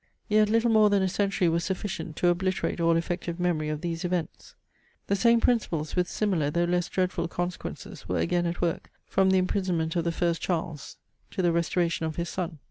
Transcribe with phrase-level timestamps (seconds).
[0.27, 4.03] Yet little more than a century was sufficient to obliterate all effective memory of these
[4.03, 4.55] events.
[5.05, 9.37] The same principles with similar though less dreadful consequences were again at work from the
[9.37, 10.97] imprisonment of the first Charles
[11.29, 12.57] to the restoration of his son.